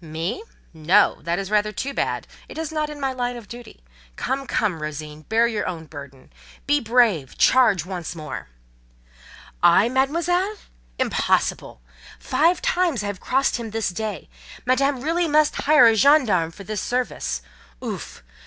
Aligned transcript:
"Me? 0.00 0.42
No, 0.72 1.18
that 1.20 1.38
is 1.38 1.50
rather 1.50 1.70
too 1.70 1.92
bad! 1.92 2.26
It 2.48 2.56
is 2.56 2.72
not 2.72 2.88
in 2.88 2.98
my 2.98 3.12
line 3.12 3.36
of 3.36 3.46
duty. 3.46 3.84
Come, 4.16 4.46
come, 4.46 4.80
Rosine! 4.80 5.26
bear 5.28 5.46
your 5.46 5.66
own 5.68 5.84
burden. 5.84 6.32
Be 6.66 6.80
brave—charge 6.80 7.84
once 7.84 8.14
more!" 8.16 8.48
"I, 9.62 9.90
Mademoiselle?—impossible! 9.90 11.82
Five 12.18 12.62
times 12.62 13.02
I 13.04 13.08
have 13.08 13.20
crossed 13.20 13.58
him 13.58 13.70
this 13.72 13.90
day. 13.90 14.30
Madame 14.64 14.94
must 14.94 15.04
really 15.04 15.64
hire 15.66 15.84
a 15.88 15.94
gendarme 15.94 16.52
for 16.52 16.64
this 16.64 16.80
service. 16.80 17.42
Ouf! 17.84 18.22